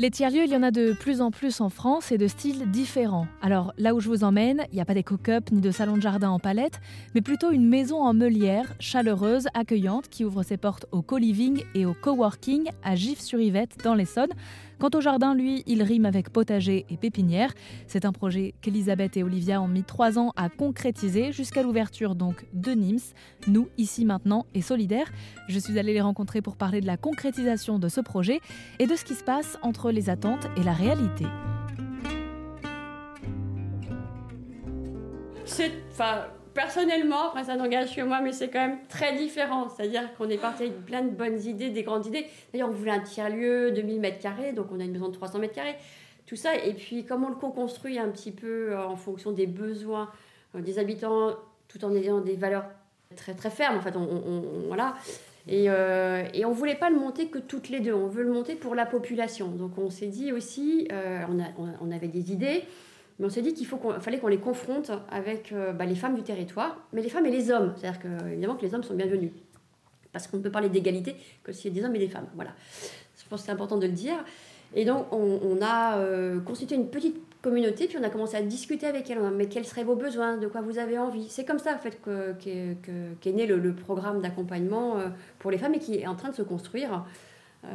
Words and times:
Les 0.00 0.10
tiers-lieux, 0.10 0.44
il 0.46 0.50
y 0.50 0.56
en 0.56 0.62
a 0.62 0.70
de 0.70 0.94
plus 0.94 1.20
en 1.20 1.30
plus 1.30 1.60
en 1.60 1.68
France 1.68 2.10
et 2.10 2.16
de 2.16 2.26
styles 2.26 2.70
différents. 2.70 3.26
Alors 3.42 3.74
là 3.76 3.94
où 3.94 4.00
je 4.00 4.08
vous 4.08 4.24
emmène, 4.24 4.64
il 4.72 4.76
n'y 4.76 4.80
a 4.80 4.86
pas 4.86 4.94
des 4.94 5.04
up 5.28 5.50
ni 5.52 5.60
de 5.60 5.70
salon 5.70 5.98
de 5.98 6.00
jardin 6.00 6.30
en 6.30 6.38
palette, 6.38 6.80
mais 7.14 7.20
plutôt 7.20 7.50
une 7.50 7.68
maison 7.68 8.02
en 8.02 8.14
meulière, 8.14 8.72
chaleureuse, 8.78 9.48
accueillante, 9.52 10.08
qui 10.08 10.24
ouvre 10.24 10.42
ses 10.42 10.56
portes 10.56 10.86
au 10.90 11.02
co-living 11.02 11.64
et 11.74 11.84
au 11.84 11.92
coworking 11.92 12.70
à 12.82 12.96
Gif-sur-Yvette 12.96 13.76
dans 13.84 13.92
l'Essonne. 13.92 14.30
Quant 14.80 14.88
au 14.94 15.02
jardin, 15.02 15.34
lui, 15.34 15.62
il 15.66 15.82
rime 15.82 16.06
avec 16.06 16.30
potager 16.30 16.86
et 16.88 16.96
pépinière. 16.96 17.52
C'est 17.86 18.06
un 18.06 18.12
projet 18.12 18.54
qu'Elisabeth 18.62 19.18
et 19.18 19.22
Olivia 19.22 19.60
ont 19.60 19.68
mis 19.68 19.82
trois 19.82 20.18
ans 20.18 20.32
à 20.36 20.48
concrétiser 20.48 21.32
jusqu'à 21.32 21.62
l'ouverture 21.62 22.14
donc 22.14 22.46
de 22.54 22.72
Nims. 22.72 23.12
Nous, 23.46 23.68
ici 23.76 24.06
maintenant 24.06 24.46
et 24.54 24.62
solidaires, 24.62 25.12
je 25.48 25.58
suis 25.58 25.78
allée 25.78 25.92
les 25.92 26.00
rencontrer 26.00 26.40
pour 26.40 26.56
parler 26.56 26.80
de 26.80 26.86
la 26.86 26.96
concrétisation 26.96 27.78
de 27.78 27.88
ce 27.88 28.00
projet 28.00 28.40
et 28.78 28.86
de 28.86 28.96
ce 28.96 29.04
qui 29.04 29.14
se 29.14 29.22
passe 29.22 29.58
entre 29.60 29.89
les 29.90 30.10
attentes 30.10 30.46
et 30.56 30.62
la 30.62 30.72
réalité. 30.72 31.24
C'est, 35.44 35.72
enfin, 35.90 36.26
personnellement, 36.54 37.28
après 37.28 37.44
ça 37.44 37.56
n'engage 37.56 37.94
que 37.94 38.02
moi, 38.02 38.20
mais 38.20 38.32
c'est 38.32 38.48
quand 38.48 38.66
même 38.66 38.78
très 38.88 39.16
différent. 39.16 39.68
C'est-à-dire 39.68 40.14
qu'on 40.14 40.28
est 40.28 40.38
parti 40.38 40.64
avec 40.64 40.84
plein 40.84 41.02
de 41.02 41.10
bonnes 41.10 41.40
idées, 41.40 41.70
des 41.70 41.82
grandes 41.82 42.06
idées. 42.06 42.26
D'ailleurs, 42.52 42.68
on 42.68 42.72
voulait 42.72 42.92
un 42.92 43.00
tiers-lieu 43.00 43.72
de 43.72 43.82
1000 43.82 44.00
mètres 44.00 44.20
carrés, 44.20 44.52
donc 44.52 44.66
on 44.72 44.80
a 44.80 44.84
une 44.84 44.92
maison 44.92 45.08
de 45.08 45.14
300 45.14 45.38
mètres 45.38 45.54
carrés. 45.54 45.76
Tout 46.26 46.36
ça, 46.36 46.54
et 46.54 46.74
puis 46.74 47.04
comment 47.04 47.26
on 47.26 47.30
le 47.30 47.36
co-construit 47.36 47.98
un 47.98 48.08
petit 48.08 48.30
peu 48.30 48.72
euh, 48.72 48.86
en 48.86 48.96
fonction 48.96 49.32
des 49.32 49.46
besoins 49.46 50.10
euh, 50.54 50.60
des 50.60 50.78
habitants, 50.78 51.34
tout 51.68 51.84
en 51.84 51.94
ayant 51.94 52.20
des 52.20 52.36
valeurs 52.36 52.64
très 53.16 53.34
très 53.34 53.50
fermes. 53.50 53.78
En 53.78 53.80
fait, 53.80 53.96
on, 53.96 54.66
voilà. 54.66 54.94
Et, 55.48 55.66
euh, 55.68 56.24
et, 56.34 56.44
on 56.44 56.52
voulait 56.52 56.74
pas 56.74 56.90
le 56.90 56.96
monter 56.96 57.28
que 57.28 57.38
toutes 57.38 57.70
les 57.70 57.80
deux. 57.80 57.94
On 57.94 58.06
veut 58.06 58.22
le 58.22 58.32
monter 58.32 58.54
pour 58.54 58.74
la 58.74 58.86
population. 58.86 59.48
Donc 59.48 59.78
on 59.78 59.90
s'est 59.90 60.06
dit 60.06 60.32
aussi, 60.32 60.88
on, 60.90 61.40
a, 61.40 61.46
on, 61.80 61.90
avait 61.90 62.08
des 62.08 62.32
idées. 62.32 62.64
Mais 63.20 63.26
on 63.26 63.30
s'est 63.30 63.42
dit 63.42 63.52
qu'il 63.52 63.66
fallait 63.66 64.18
qu'on 64.18 64.28
les 64.28 64.38
confronte 64.38 64.90
avec 65.10 65.52
euh, 65.52 65.72
bah, 65.72 65.84
les 65.84 65.94
femmes 65.94 66.16
du 66.16 66.22
territoire, 66.22 66.78
mais 66.94 67.02
les 67.02 67.10
femmes 67.10 67.26
et 67.26 67.30
les 67.30 67.50
hommes. 67.50 67.74
C'est-à-dire 67.76 68.00
que, 68.00 68.28
évidemment 68.32 68.56
que 68.56 68.64
les 68.64 68.74
hommes 68.74 68.82
sont 68.82 68.94
bienvenus. 68.94 69.30
Parce 70.10 70.26
qu'on 70.26 70.38
ne 70.38 70.42
peut 70.42 70.50
parler 70.50 70.70
d'égalité 70.70 71.14
que 71.44 71.52
s'il 71.52 71.70
y 71.70 71.78
a 71.78 71.80
des 71.80 71.86
hommes 71.86 71.94
et 71.94 71.98
des 71.98 72.08
femmes. 72.08 72.28
Voilà. 72.34 72.52
Je 73.18 73.28
pense 73.28 73.42
que 73.42 73.46
c'est 73.46 73.52
important 73.52 73.76
de 73.76 73.86
le 73.86 73.92
dire. 73.92 74.24
Et 74.74 74.86
donc, 74.86 75.06
on, 75.12 75.58
a 75.60 75.98
euh, 75.98 76.40
constitué 76.40 76.76
une 76.76 76.88
petite 76.88 77.16
communauté, 77.42 77.86
puis 77.86 77.96
on 77.98 78.02
a 78.02 78.10
commencé 78.10 78.36
à 78.36 78.42
discuter 78.42 78.86
avec 78.86 79.10
elles. 79.10 79.20
Mais 79.34 79.46
quels 79.46 79.64
seraient 79.64 79.84
vos 79.84 79.96
besoins? 79.96 80.36
De 80.36 80.46
quoi 80.46 80.60
vous 80.60 80.78
avez 80.78 80.98
envie? 80.98 81.28
C'est 81.28 81.44
comme 81.44 81.58
ça, 81.58 81.74
en 81.74 81.78
fait, 81.78 82.00
qu'est 82.38 82.76
que, 82.82 83.28
né 83.30 83.46
le, 83.46 83.74
programme 83.74 84.20
d'accompagnement 84.20 84.98
euh, 84.98 85.08
pour 85.38 85.50
les 85.50 85.58
femmes 85.58 85.74
et 85.74 85.78
qui 85.78 85.96
est 85.96 86.06
en 86.06 86.14
train 86.14 86.30
de 86.30 86.34
se 86.34 86.42
construire. 86.42 87.04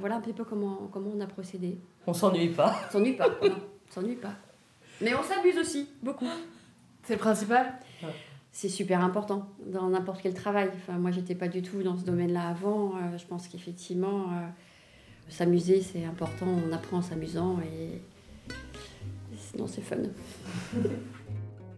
voilà 0.00 0.16
un 0.16 0.20
petit 0.20 0.32
peu 0.32 0.44
comment, 0.44 0.88
comment 0.92 1.10
on 1.16 1.20
a 1.20 1.26
procédé. 1.26 1.78
On 2.06 2.12
s'ennuie 2.12 2.48
pas. 2.48 2.74
On 2.88 2.92
s'ennuie 2.92 3.12
pas. 3.14 3.28
on 3.42 3.92
s'ennuie 3.92 4.16
pas. 4.16 4.34
Mais 5.00 5.14
on 5.14 5.22
s'abuse 5.22 5.58
aussi, 5.58 5.88
beaucoup. 6.02 6.26
C'est 7.04 7.14
le 7.14 7.20
principal? 7.20 7.72
C'est 8.52 8.68
super 8.68 9.04
important 9.04 9.48
dans 9.66 9.88
n'importe 9.88 10.20
quel 10.22 10.34
travail. 10.34 10.70
Enfin, 10.74 10.98
moi, 10.98 11.10
j'étais 11.10 11.34
pas 11.34 11.48
du 11.48 11.62
tout 11.62 11.82
dans 11.82 11.96
ce 11.96 12.04
domaine-là 12.04 12.48
avant. 12.48 12.96
Euh, 12.96 13.16
je 13.16 13.24
pense 13.24 13.46
qu'effectivement, 13.46 14.24
euh, 14.24 14.46
s'amuser, 15.28 15.80
c'est 15.80 16.04
important. 16.04 16.46
On 16.46 16.72
apprend 16.72 16.98
en 16.98 17.02
s'amusant 17.02 17.58
et 17.60 18.00
c'est 19.66 19.82
fun. 19.82 19.96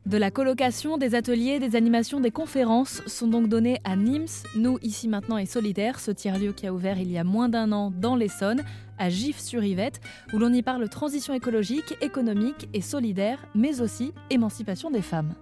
De 0.07 0.17
la 0.17 0.31
colocation, 0.31 0.99
des 0.99 1.15
ateliers, 1.15 1.59
des 1.61 1.77
animations, 1.77 2.21
des 2.21 2.31
conférences 2.31 3.03
sont 3.07 3.29
donc 3.29 3.49
donnés 3.49 3.79
à 3.85 3.97
Nims, 3.97 4.45
nous 4.57 4.79
ici 4.83 5.07
maintenant 5.07 5.39
et 5.39 5.47
solidaires, 5.47 6.01
ce 6.01 6.11
tiers-lieu 6.11 6.53
qui 6.53 6.67
a 6.67 6.73
ouvert 6.73 6.99
il 6.99 7.13
y 7.13 7.19
a 7.19 7.23
moins 7.23 7.49
d'un 7.49 7.71
an 7.71 7.93
dans 7.97 8.17
l'Essonne, 8.17 8.65
à 8.99 9.09
Gif-sur-Yvette, 9.09 10.01
où 10.33 10.39
l'on 10.39 10.53
y 10.53 10.63
parle 10.63 10.89
transition 10.89 11.33
écologique, 11.33 11.97
économique 12.01 12.69
et 12.75 12.81
solidaire, 12.81 13.39
mais 13.55 13.81
aussi 13.81 14.13
émancipation 14.31 14.91
des 14.91 15.03
femmes. 15.03 15.35